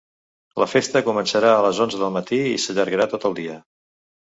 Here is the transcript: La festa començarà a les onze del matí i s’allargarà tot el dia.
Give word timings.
La 0.63 0.67
festa 0.71 1.01
començarà 1.09 1.53
a 1.59 1.61
les 1.67 1.83
onze 1.87 2.03
del 2.03 2.13
matí 2.19 2.43
i 2.57 2.59
s’allargarà 2.67 3.11
tot 3.17 3.33
el 3.33 3.41
dia. 3.45 3.65